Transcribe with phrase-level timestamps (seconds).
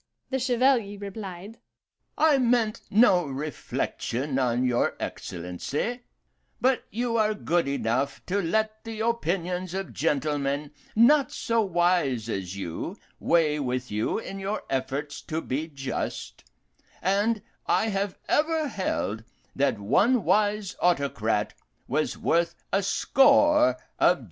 [0.01, 1.59] To this the Chevalier replied,
[2.17, 5.99] 'I meant no reflection on your Excellency,
[6.59, 12.57] but you are good enough to let the opinions of gentlemen not so wise as
[12.57, 16.45] you weigh with you in your efforts to be just;
[16.99, 19.23] and I have ever held
[19.55, 21.53] that one wise autocrat
[21.87, 24.19] was worth a score of juries.